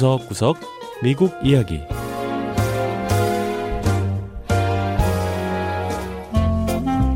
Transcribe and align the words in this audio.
구석구석 0.00 0.56
미국 1.02 1.30
이야기 1.44 1.82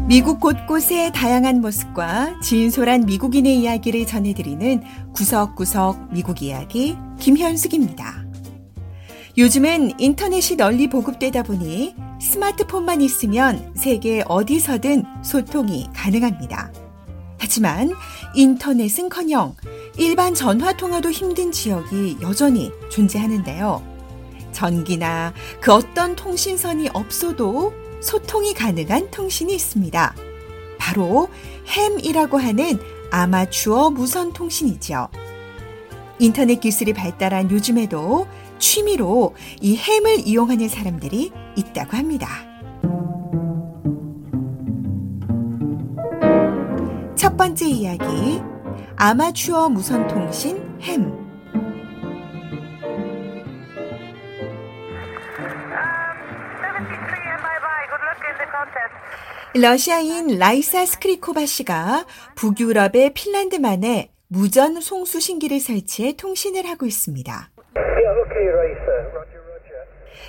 미국 0.07 0.39
곳곳의 0.39 1.13
다양한 1.13 1.63
모습과 1.63 2.39
진솔한 2.43 3.07
미국인의 3.07 3.59
이야기를 3.61 4.07
전해드리는 4.07 4.83
구석구석 5.15 6.13
미국 6.13 6.43
이야기 6.43 6.99
김현숙입니다. 7.19 8.23
요즘은 9.39 9.99
인터넷이 9.99 10.59
널리 10.59 10.91
보급되다 10.91 11.43
보니 11.43 11.95
스마트폰만 12.21 13.01
있으면 13.01 13.73
세계 13.75 14.23
어디서든 14.29 15.05
소통이 15.23 15.89
가능합니다. 15.95 16.71
하지만 17.39 17.93
인터넷은 18.35 19.09
커녕 19.09 19.55
일반 19.97 20.35
전화 20.35 20.73
통화도 20.73 21.11
힘든 21.11 21.53
지역이 21.53 22.19
여전히 22.21 22.73
존재하는데요. 22.91 23.95
전기나 24.53 25.33
그 25.61 25.73
어떤 25.73 26.17
통신선이 26.17 26.91
없어도 26.93 27.73
소통이 28.01 28.55
가능한 28.55 29.11
통신이 29.11 29.55
있습니다. 29.55 30.15
바로 30.79 31.29
햄이라고 31.69 32.39
하는 32.39 32.79
아마추어 33.11 33.91
무선 33.91 34.33
통신이죠. 34.33 35.09
인터넷 36.19 36.61
기술이 36.61 36.93
발달한 36.93 37.51
요즘에도 37.51 38.27
취미로 38.59 39.35
이 39.61 39.77
햄을 39.77 40.27
이용하는 40.27 40.69
사람들이 40.69 41.33
있다고 41.57 41.97
합니다. 41.97 42.29
첫 47.17 47.37
번째 47.37 47.67
이야기. 47.67 48.54
아마추어 48.97 49.69
무선 49.69 50.07
통신 50.07 50.57
햄. 50.81 51.13
러시아인 59.57 60.39
라이사 60.39 60.85
스크리코바 60.85 61.47
씨가 61.47 62.07
북유럽의 62.35 63.15
핀란드만에 63.15 64.11
무전 64.29 64.81
송수 64.81 65.21
신기를 65.21 65.61
설치해 65.61 66.15
통신을 66.17 66.67
하고 66.67 66.87
있습니다. 66.87 67.51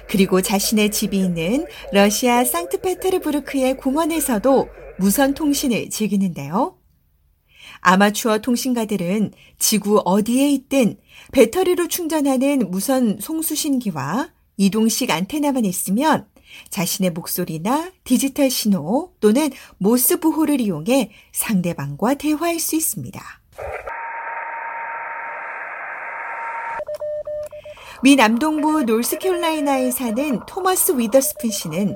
그리고 0.07 0.41
자신의 0.41 0.91
집이 0.91 1.17
있는 1.17 1.65
러시아 1.91 2.43
상트페테르부르크의 2.43 3.77
공원에서도 3.77 4.69
무선 4.97 5.33
통신을 5.33 5.89
즐기는데요. 5.89 6.77
아마추어 7.87 8.39
통신가들은 8.39 9.31
지구 9.59 10.01
어디에 10.03 10.49
있든 10.49 10.97
배터리로 11.31 11.87
충전하는 11.87 12.71
무선 12.71 13.19
송수신기와 13.19 14.29
이동식 14.57 15.11
안테나만 15.11 15.65
있으면 15.65 16.25
자신의 16.71 17.11
목소리나 17.11 17.91
디지털 18.03 18.49
신호 18.49 19.13
또는 19.19 19.51
모스 19.77 20.19
부호를 20.19 20.61
이용해 20.61 21.11
상대방과 21.31 22.15
대화할 22.15 22.59
수 22.59 22.75
있습니다. 22.75 23.21
미 28.01 28.15
남동부 28.15 28.81
노스캐롤라이나에 28.83 29.91
사는 29.91 30.39
토머스 30.47 30.97
위더스푼 30.97 31.51
씨는 31.51 31.95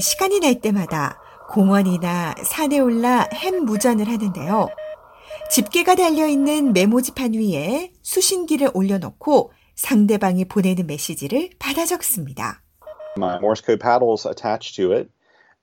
시간이 0.00 0.40
날 0.40 0.60
때마다 0.60 1.20
공원이나 1.50 2.34
산에 2.42 2.80
올라 2.80 3.28
햄 3.32 3.64
무전을 3.64 4.08
하는데요. 4.08 4.68
집게가 5.50 5.94
달려있는 5.94 6.72
메모지판 6.74 7.32
위에 7.32 7.92
수신기를 8.02 8.70
올려놓고 8.74 9.52
상대방이 9.74 10.44
보내는 10.44 10.86
메시지를 10.86 11.50
받아 11.58 11.86
적습니다. 11.86 12.62
My 13.16 13.36
Morse 13.38 13.64
code 13.64 13.80
paddles 13.80 14.26
attached 14.28 14.76
to 14.76 14.92
it. 14.92 15.10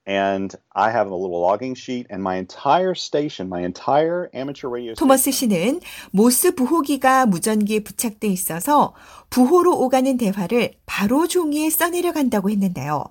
And 0.07 0.55
I 0.73 0.91
have 0.91 1.09
a 1.09 1.15
little 1.15 1.41
logging 1.41 1.75
sheet 1.75 2.07
and 2.11 2.21
my 2.21 2.37
entire 2.37 2.93
station, 2.95 3.47
my 3.47 3.63
entire 3.63 4.29
amateur 4.35 4.69
radio 4.69 4.93
station. 4.93 4.95
토머스 4.97 5.31
씨는 5.31 5.79
모스 6.11 6.53
부호기가 6.53 7.25
무전기에 7.25 7.79
부착돼 7.79 8.27
있어서 8.27 8.93
부호로 9.31 9.79
오가는 9.79 10.17
대화를 10.17 10.73
바로 10.85 11.27
종이에 11.27 11.69
써내려 11.71 12.11
간다고 12.11 12.51
했는데요. 12.51 13.03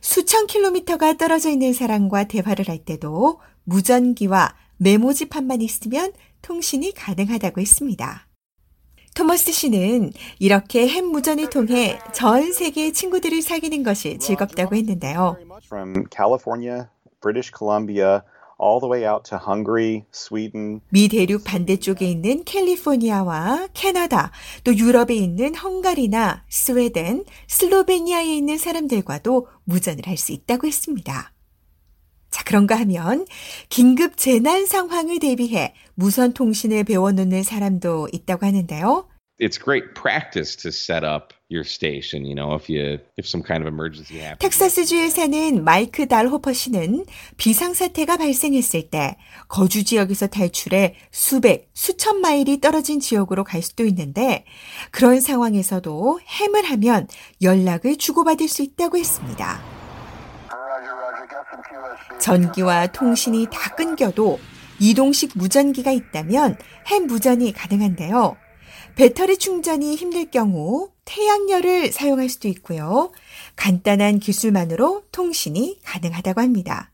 수천 0.00 0.48
킬로미터가 0.48 1.16
떨어져 1.16 1.50
있는 1.50 1.72
사람과 1.72 2.24
대화를 2.24 2.68
할 2.68 2.78
때도 2.78 3.40
무전기와 3.62 4.54
메모지판만 4.78 5.60
있으면 5.62 6.12
통신이 6.42 6.92
가능하다고 6.92 7.60
했습니다. 7.60 8.26
토머스 9.14 9.52
씨는 9.52 10.12
이렇게 10.40 10.88
햄 10.88 11.06
무전을 11.06 11.48
통해 11.50 11.98
전 12.12 12.52
세계의 12.52 12.92
친구들을 12.92 13.42
사귀는 13.42 13.84
것이 13.84 14.18
즐겁다고 14.18 14.74
했는데요. 14.74 15.36
미 20.90 21.08
대륙 21.08 21.44
반대쪽에 21.44 22.06
있는 22.06 22.44
캘리포니아와 22.44 23.68
캐나다, 23.74 24.32
또 24.62 24.74
유럽에 24.74 25.14
있는 25.14 25.54
헝가리나 25.54 26.44
스웨덴, 26.48 27.24
슬로베니아에 27.48 28.36
있는 28.36 28.58
사람들과도 28.58 29.48
무전을 29.64 30.06
할 30.06 30.16
수 30.16 30.32
있다고 30.32 30.66
했습니다. 30.66 31.33
자, 32.34 32.42
그런가 32.42 32.74
하면 32.80 33.26
긴급 33.68 34.16
재난 34.16 34.66
상황을 34.66 35.20
대비해 35.20 35.72
무선 35.94 36.32
통신을 36.32 36.82
배워놓는 36.82 37.44
사람도 37.44 38.08
있다고 38.12 38.44
하는데요. 38.44 39.08
It's 39.40 39.56
great 39.56 39.94
practice 39.94 40.56
to 40.56 40.70
set 40.70 41.06
up 41.06 41.32
your 41.48 41.64
station, 41.64 42.26
you 42.26 42.34
know, 42.34 42.52
if 42.56 42.68
you 42.68 42.98
if 43.16 43.28
some 43.28 43.44
kind 43.46 43.62
of 43.62 43.68
emergency 43.68 44.18
happens. 44.18 44.40
텍사스 44.40 44.84
주에 44.84 45.10
사는 45.10 45.62
마이크 45.62 46.08
달호퍼 46.08 46.52
씨는 46.52 47.04
비상 47.36 47.72
사태가 47.72 48.16
발생했을 48.16 48.90
때 48.90 49.16
거주 49.46 49.84
지역에서 49.84 50.26
탈출해 50.26 50.96
수백, 51.12 51.70
수천 51.72 52.20
마일이 52.20 52.60
떨어진 52.60 52.98
지역으로 52.98 53.44
갈 53.44 53.62
수도 53.62 53.84
있는데 53.84 54.44
그런 54.90 55.20
상황에서도 55.20 56.18
햄을 56.20 56.64
하면 56.64 57.06
연락을 57.40 57.94
주고받을 57.94 58.48
수 58.48 58.62
있다고 58.62 58.98
했습니다. 58.98 59.73
전기와 62.20 62.88
통신이 62.88 63.46
다 63.50 63.74
끊겨도 63.74 64.38
이동식 64.80 65.32
무전기가 65.34 65.92
있다면 65.92 66.58
햄 66.86 67.06
무전이 67.06 67.52
가능한데요. 67.52 68.36
배터리 68.96 69.36
충전이 69.36 69.96
힘들 69.96 70.30
경우 70.30 70.90
태양열을 71.04 71.92
사용할 71.92 72.28
수도 72.28 72.48
있고요. 72.48 73.12
간단한 73.56 74.20
기술만으로 74.20 75.02
통신이 75.10 75.80
가능하다고 75.84 76.40
합니다. 76.40 76.92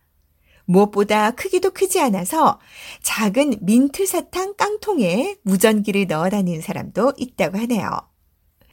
무엇보다 0.65 1.33
크기도 1.33 1.71
크지 1.71 2.01
않아서 2.01 2.61
작은 3.03 3.57
민트 3.61 4.07
사탕 4.07 4.55
깡통에 4.57 5.37
무전기를 5.43 6.07
넣어 6.07 6.31
다니는 6.31 6.61
사람도 6.61 7.15
있다고 7.17 7.59
하네요. 7.59 7.91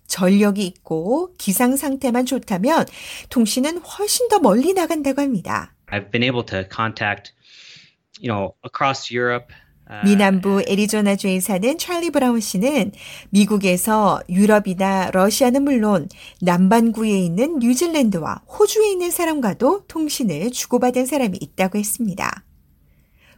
전력이 0.06 0.66
있고 0.66 1.34
기상 1.38 1.76
상태만 1.76 2.26
좋다면 2.26 2.86
통신은 3.30 3.80
훨씬 3.80 4.30
더 4.30 4.40
멀리 4.40 4.74
나간다고 4.74 5.22
합니다. 5.22 5.74
I've 5.90 6.12
been 6.12 6.24
able 6.24 6.44
to 6.46 6.66
contact, 6.70 7.34
you 8.20 8.28
know, 8.30 8.56
across 8.64 9.12
Europe. 9.12 9.54
미남부 10.04 10.64
애리조나주에 10.68 11.40
사는 11.40 11.78
찰리 11.78 12.10
브라운 12.10 12.42
씨는 12.42 12.92
미국에서 13.30 14.22
유럽이나 14.28 15.12
러시아는 15.12 15.64
물론 15.64 16.10
남반구에 16.42 17.18
있는 17.18 17.60
뉴질랜드와 17.60 18.42
호주에 18.50 18.92
있는 18.92 19.12
사람과도 19.12 19.86
통신을 19.88 20.52
주고받은 20.52 21.06
사람이 21.06 21.38
있다고 21.40 21.78
했습니다. 21.80 22.44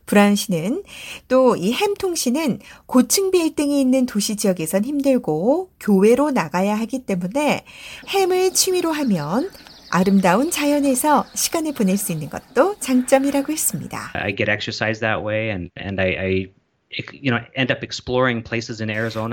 브라운 0.07 0.35
씨는 0.35 0.81
또 1.27 1.55
이 1.55 1.71
햄 1.71 1.93
통신은 1.93 2.61
고층 2.87 3.29
빌딩이 3.29 3.79
있는 3.79 4.07
도시 4.07 4.35
지역에선 4.35 4.85
힘들고 4.85 5.69
교외로 5.79 6.31
나가야 6.31 6.73
하기 6.79 7.05
때문에 7.05 7.63
햄을 8.07 8.53
취미로 8.55 8.91
하면 8.91 9.51
아름다운 9.91 10.51
자연에서 10.51 11.25
시간을 11.33 11.73
보낼 11.73 11.97
수 11.97 12.11
있는 12.11 12.29
것도 12.29 12.75
장점이라고 12.79 13.51
했습니다. 13.51 14.11
I 14.13 14.35
get 14.35 14.49
exercise 14.51 14.99
that 15.01 15.23
way, 15.23 15.49
and 15.49 15.69
and 15.79 16.01
I, 16.01 16.17
I 16.17 16.53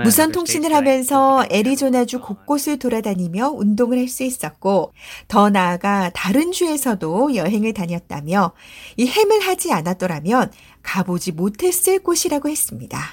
무선 0.03 0.31
통신을 0.31 0.73
하면서 0.75 1.43
애리조나주 1.49 2.21
곳곳을 2.21 2.77
돌아다니며 2.77 3.49
운동을 3.49 3.97
할 3.97 4.07
수 4.07 4.23
있었고 4.23 4.93
더 5.27 5.49
나아가 5.49 6.11
다른 6.13 6.51
주에서도 6.51 7.35
여행을 7.35 7.73
다녔다며 7.73 8.53
이 8.95 9.07
햄을 9.07 9.41
하지 9.41 9.73
않았더라면 9.73 10.51
가보지 10.83 11.31
못했을 11.33 11.99
곳이라고 11.99 12.47
했습니다. 12.47 13.11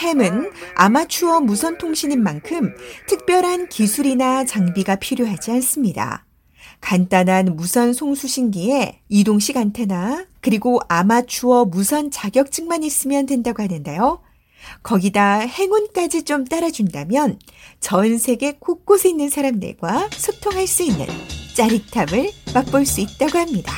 햄은 0.00 0.50
아마추어 0.74 1.40
무선 1.40 1.76
통신인 1.76 2.22
만큼 2.22 2.74
특별한 3.06 3.68
기술이나 3.68 4.44
장비가 4.44 4.96
필요하지 4.96 5.50
않습니다. 5.52 6.24
간단한 6.80 7.56
무선 7.56 7.92
송수신기에 7.92 9.02
이동식 9.10 9.56
안테나 9.58 10.26
그리고 10.40 10.80
아마추어 10.88 11.66
무선 11.66 12.10
자격증만 12.10 12.82
있으면 12.82 13.26
된다고 13.26 13.62
하는데요. 13.62 14.22
거기다 14.82 15.40
행운까지 15.40 16.22
좀 16.22 16.44
따라준다면 16.44 17.38
전 17.80 18.18
세계 18.18 18.52
곳곳에 18.52 19.10
있는 19.10 19.28
사람들과 19.28 20.08
소통할 20.12 20.66
수 20.66 20.82
있는 20.82 21.06
짜릿함을 21.54 22.30
맛볼 22.54 22.86
수 22.86 23.00
있다고 23.00 23.38
합니다. 23.38 23.72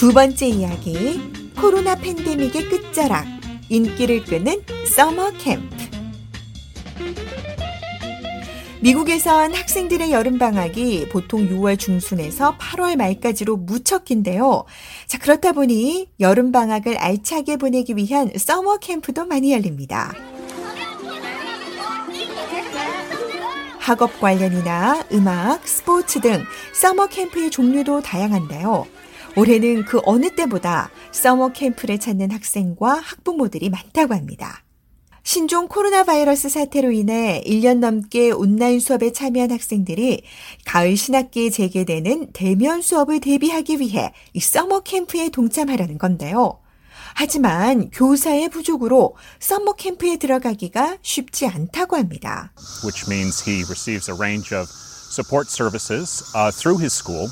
두 0.00 0.14
번째 0.14 0.46
이야기, 0.46 1.20
코로나 1.60 1.94
팬데믹의 1.94 2.70
끝자락, 2.70 3.26
인기를 3.68 4.24
끄는 4.24 4.62
서머 4.86 5.30
캠프. 5.32 5.76
미국에선 8.80 9.54
학생들의 9.54 10.10
여름방학이 10.10 11.10
보통 11.10 11.46
6월 11.46 11.78
중순에서 11.78 12.56
8월 12.56 12.96
말까지로 12.96 13.58
무척 13.58 14.06
긴데요. 14.06 14.64
자, 15.06 15.18
그렇다 15.18 15.52
보니 15.52 16.08
여름방학을 16.18 16.96
알차게 16.96 17.58
보내기 17.58 17.94
위한 17.96 18.30
서머 18.34 18.78
캠프도 18.78 19.26
많이 19.26 19.52
열립니다. 19.52 20.14
학업 23.78 24.18
관련이나 24.18 25.04
음악, 25.12 25.68
스포츠 25.68 26.22
등 26.22 26.42
서머 26.72 27.08
캠프의 27.08 27.50
종류도 27.50 28.00
다양한데요. 28.00 28.86
올해는 29.36 29.84
그 29.84 30.00
어느 30.04 30.34
때보다 30.34 30.90
서머 31.12 31.52
캠프를 31.52 31.98
찾는 31.98 32.30
학생과 32.30 32.94
학부모들이 32.94 33.70
많다고 33.70 34.14
합니다. 34.14 34.62
신종 35.22 35.68
코로나 35.68 36.02
바이러스 36.02 36.48
사태로 36.48 36.92
인해 36.92 37.42
1년 37.46 37.78
넘게 37.78 38.30
온라인 38.30 38.80
수업에 38.80 39.12
참여한 39.12 39.52
학생들이 39.52 40.22
가을 40.64 40.96
신학기에 40.96 41.50
재개되는 41.50 42.32
대면 42.32 42.82
수업을 42.82 43.20
대비하기 43.20 43.80
위해 43.80 44.12
이 44.32 44.40
서머 44.40 44.80
캠프에 44.80 45.28
동참하려는 45.28 45.98
건데요. 45.98 46.58
하지만 47.14 47.90
교사의 47.90 48.48
부족으로 48.48 49.16
서머 49.40 49.74
캠프에 49.74 50.16
들어가기가 50.16 50.98
쉽지 51.02 51.46
않다고 51.46 51.96
합니다. 51.96 52.52
which 52.82 53.04
means 53.08 53.42
he 53.48 53.62
receives 53.68 54.10
a 54.10 54.16
range 54.16 54.54
of 54.56 54.68
support 54.68 55.50
services 55.50 56.24
uh, 56.34 56.50
through 56.50 56.80
his 56.80 56.94
school. 56.94 57.28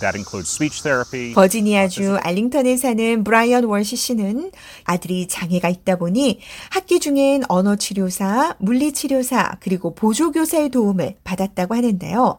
That 0.00 0.16
includes 0.16 0.50
speech 0.50 0.82
therapy. 0.82 1.34
버지니아주 1.34 2.16
알링턴에 2.22 2.76
사는 2.76 3.22
브라이언 3.22 3.64
월시 3.64 3.96
씨는 3.96 4.50
아들이 4.84 5.28
장애가 5.28 5.68
있다 5.68 5.96
보니 5.96 6.40
학기 6.70 7.00
중엔 7.00 7.44
언어 7.48 7.76
치료사, 7.76 8.56
물리 8.58 8.92
치료사, 8.92 9.58
그리고 9.60 9.94
보조 9.94 10.32
교사의 10.32 10.70
도움을 10.70 11.16
받았다고 11.22 11.74
하는데요. 11.74 12.38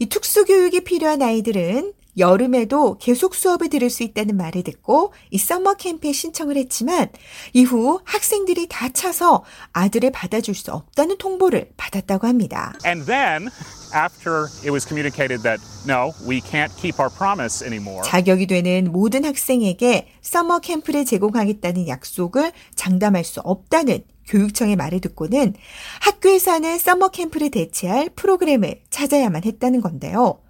이 0.00 0.06
특수 0.06 0.44
교육이 0.44 0.80
필요한 0.84 1.22
아이들은 1.22 1.92
여름에도 2.18 2.98
계속 2.98 3.34
수업을 3.34 3.68
들을 3.68 3.90
수 3.90 4.02
있다는 4.02 4.36
말을 4.36 4.62
듣고 4.62 5.12
이 5.30 5.38
서머 5.38 5.74
캠프에 5.74 6.12
신청을 6.12 6.56
했지만 6.56 7.08
이후 7.52 8.00
학생들이 8.04 8.68
다 8.68 8.88
차서 8.88 9.44
아들을 9.72 10.10
받아줄 10.12 10.54
수 10.54 10.72
없다는 10.72 11.18
통보를 11.18 11.70
받았다고 11.76 12.26
합니다. 12.26 12.74
And 12.86 13.04
then, 13.06 13.48
after 13.94 14.46
it 14.62 14.70
was 14.70 14.86
communicated 14.86 15.42
that 15.42 15.60
no, 15.86 16.12
we 16.26 16.40
can't 16.40 16.74
keep 16.76 17.00
our 17.00 17.12
promise 17.14 17.64
anymore. 17.66 18.02
자격이 18.04 18.46
되는 18.46 18.92
모든 18.92 19.24
학생에게 19.24 20.08
서머 20.20 20.60
캠프를 20.60 21.04
제공하겠다는 21.04 21.88
약속을 21.88 22.52
장담할 22.74 23.24
수 23.24 23.40
없다는 23.40 24.04
교육청의 24.26 24.76
말을 24.76 25.00
듣고는 25.00 25.54
학교에서 26.00 26.52
하는 26.52 26.78
서머 26.78 27.08
캠프를 27.08 27.50
대체할 27.50 28.10
프로그램을 28.16 28.80
찾아야만 28.90 29.44
했다는 29.44 29.80
건데요. 29.80 30.43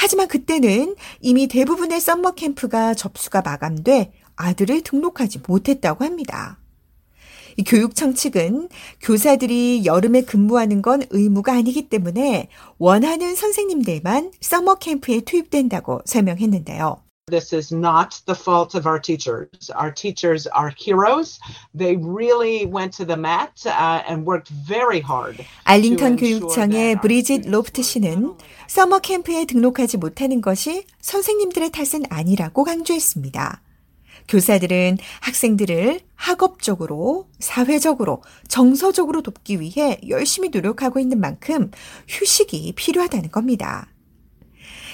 하지만 0.00 0.28
그때는 0.28 0.96
이미 1.20 1.46
대부분의 1.46 2.00
썸머 2.00 2.30
캠프가 2.32 2.94
접수가 2.94 3.42
마감돼 3.42 4.12
아들을 4.34 4.80
등록하지 4.80 5.40
못했다고 5.46 6.06
합니다. 6.06 6.58
이 7.58 7.64
교육청 7.64 8.14
측은 8.14 8.70
교사들이 9.02 9.84
여름에 9.84 10.22
근무하는 10.22 10.80
건 10.80 11.02
의무가 11.10 11.52
아니기 11.52 11.90
때문에 11.90 12.48
원하는 12.78 13.34
선생님들만 13.34 14.32
서머 14.40 14.76
캠프에 14.76 15.20
투입된다고 15.20 16.00
설명했는데요. 16.06 17.09
This 17.30 17.54
is 17.54 17.72
not 17.72 18.20
the 18.26 18.34
fault 18.34 18.74
of 18.74 18.86
our 18.86 18.98
teachers. 18.98 19.70
Our 19.74 19.92
teachers 19.92 20.46
are 20.48 20.72
heroes. 20.76 21.38
They 21.74 21.96
really 21.96 22.66
went 22.66 22.92
to 22.98 23.06
the 23.06 23.16
mat 23.16 23.62
uh, 23.64 24.02
and 24.08 24.26
worked 24.26 24.50
very 24.50 25.00
hard. 25.00 25.44
알링턴 25.64 26.16
교육청의 26.16 27.00
브리짓 27.00 27.48
로프트 27.48 27.82
씨는 27.82 28.34
서머 28.66 28.98
캠프에 28.98 29.44
등록하지 29.44 29.96
못하는 29.98 30.40
것이 30.40 30.84
선생님들의 31.00 31.70
탓은 31.70 32.04
아니라고 32.10 32.64
강조했습니다. 32.64 33.62
교사들은 34.28 34.98
학생들을 35.20 36.00
학업적으로, 36.14 37.28
사회적으로, 37.40 38.22
정서적으로 38.46 39.22
돕기 39.22 39.60
위해 39.60 39.98
열심히 40.08 40.50
노력하고 40.50 41.00
있는 41.00 41.18
만큼 41.18 41.70
휴식이 42.06 42.74
필요하다는 42.76 43.30
겁니다. 43.30 43.88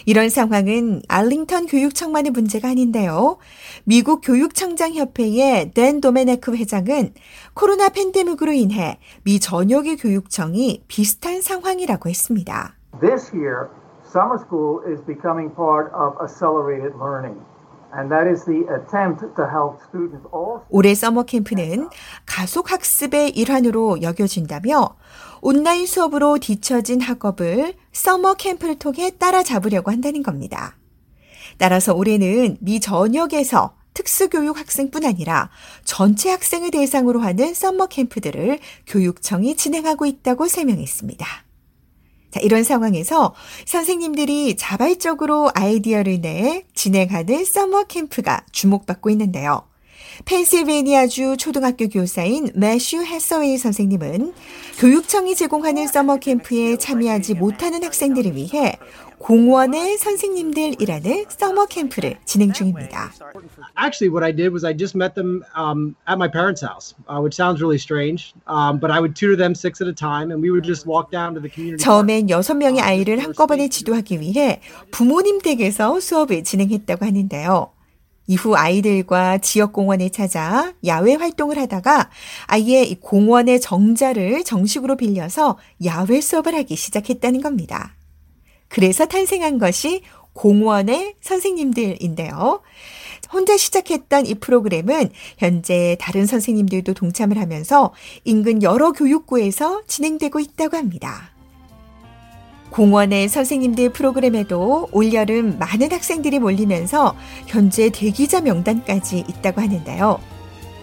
이런 0.07 0.31
상황은 0.31 1.03
알링턴 1.09 1.67
교육청만의 1.67 2.31
문제가 2.31 2.69
아닌데요. 2.69 3.39
미국 3.85 4.21
교육청장협회의 4.23 5.73
댄 5.73 6.01
도메네크 6.01 6.55
회장은 6.55 7.13
코로나 7.55 7.89
팬데믹으로 7.89 8.53
인해 8.53 8.99
미 9.25 9.41
전역의 9.41 9.97
교육청이 9.97 10.85
비슷한 10.87 11.43
상황이라고 11.43 12.09
했습니다. 12.09 12.77
This 13.01 13.35
year, 13.35 13.69
summer 14.07 14.39
school 14.41 14.81
is 14.89 15.05
becoming 15.05 15.53
part 15.55 15.91
of 15.93 16.15
accelerated 16.23 16.95
learning. 16.97 17.43
올해 20.69 20.95
서머 20.95 21.25
캠프는 21.25 21.89
가속 22.27 22.71
학습의 22.71 23.31
일환으로 23.31 24.03
여겨진다며 24.03 24.97
온라인 25.41 25.87
수업으로 25.87 26.39
뒤처진 26.39 27.01
학업을 27.01 27.75
서머 27.93 28.35
캠프를 28.35 28.79
통해 28.79 29.13
따라잡으려고 29.19 29.91
한다는 29.91 30.23
겁니다. 30.23 30.77
따라서 31.59 31.95
올해는 31.95 32.59
미 32.61 32.81
전역에서 32.81 33.75
특수교육 33.95 34.59
학생뿐 34.59 35.05
아니라 35.07 35.49
전체 35.85 36.31
학생을 36.31 36.71
대상으로 36.71 37.21
하는 37.21 37.55
서머 37.55 37.87
캠프들을 37.87 38.59
교육청이 38.87 39.57
진행하고 39.57 40.05
있다고 40.05 40.49
설명했습니다. 40.49 41.46
자, 42.37 42.41
이런 42.43 42.65
상황에서 42.65 43.35
선생님들이 43.65 44.57
자발적으로 44.57 45.51
아이디어를 45.55 46.21
내 46.21 46.65
진행하는 46.75 47.47
서머 47.47 47.85
캠프가 47.85 48.45
주목받고 48.53 49.09
있는데요. 49.11 49.63
펜실베니아주 50.27 51.37
초등학교 51.39 51.89
교사인 51.89 52.51
매슈 52.55 53.03
해서웨이 53.03 53.57
선생님은 53.57 54.35
교육청이 54.79 55.35
제공하는 55.35 55.87
서머 55.87 56.17
캠프에 56.17 56.77
참여하지 56.77 57.35
못하는 57.35 57.83
학생들을 57.83 58.37
위해 58.37 58.77
공원의 59.19 59.99
선생님들이라는 59.99 61.25
서머 61.29 61.67
캠프를 61.67 62.19
진행 62.25 62.53
중입니다. 62.53 63.13
Actually, 63.77 64.11
what 64.11 64.23
I 64.23 64.33
did 64.33 64.53
was 64.53 64.65
I 64.65 64.77
just 64.77 64.95
met 64.97 65.15
them 65.15 65.43
um, 65.57 65.97
at 66.07 66.17
my 66.19 66.29
parents' 66.29 66.63
house, 66.63 66.95
uh, 67.09 67.21
which 67.21 67.35
sounds 67.35 67.61
really 67.61 67.79
strange. 67.79 68.35
Um, 68.47 68.79
but 68.79 68.91
I 68.93 69.01
would 69.01 69.17
tutor 69.17 69.37
them 69.37 69.55
six 69.55 69.81
at 69.81 69.89
a 69.89 69.95
time, 69.95 70.31
and 70.31 70.41
we 70.41 70.51
would 70.51 70.65
just 70.65 70.87
walk 70.87 71.11
down 71.11 71.35
to 71.35 71.41
the 71.41 71.51
community. 71.51 71.83
처음엔 71.83 72.31
여섯 72.31 72.55
명의 72.55 72.81
아이를 72.81 73.19
한꺼번에 73.19 73.69
지도하기 73.69 74.21
위해 74.21 74.61
부모님 74.91 75.41
댁에서 75.41 75.99
수업을 75.99 76.45
진행했다고 76.45 77.05
하는데요. 77.05 77.73
이후 78.29 78.57
아이들과 78.57 79.39
지역 79.39 79.73
공원에 79.73 80.09
찾아 80.09 80.73
야외 80.85 81.15
활동을 81.15 81.59
하다가 81.59 82.11
아예 82.47 82.83
이 82.83 82.97
공원의 83.01 83.61
정자를 83.61 84.45
정식으로 84.45 84.97
빌려서 84.97 85.59
야외 85.85 86.21
수업을 86.21 86.55
하기 86.57 86.75
시작했다는 86.77 87.41
겁니다. 87.41 87.96
그래서 88.69 89.07
탄생한 89.07 89.59
것이 89.59 90.03
공원의 90.33 91.15
선생님들인데요. 91.21 92.61
혼자 93.33 93.57
시작했던 93.57 94.27
이 94.27 94.35
프로그램은 94.35 95.11
현재 95.39 95.97
다른 96.01 96.27
선생님들도 96.27 96.95
동참을 96.95 97.39
하면서 97.39 97.93
인근 98.25 98.63
여러 98.63 98.93
교육구에서 98.93 99.83
진행되고 99.87 100.39
있다고 100.39 100.77
합니다. 100.77 101.31
공원의 102.71 103.29
선생님들 103.29 103.91
프로그램에도 103.91 104.89
올여름 104.93 105.59
많은 105.59 105.91
학생들이 105.91 106.39
몰리면서 106.39 107.17
현재 107.47 107.91
대기자 107.91 108.41
명단까지 108.41 109.25
있다고 109.29 109.61
하는데요. 109.61 110.21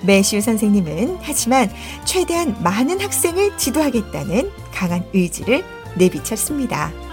매슈 0.01 0.41
선생님은 0.41 1.19
하지만 1.21 1.69
최대한 2.03 2.61
많은 2.61 2.99
학생을 2.99 3.57
지도하겠다는 3.57 4.49
강한 4.73 5.05
의지를 5.13 5.63
내비쳤습니다. 5.97 7.12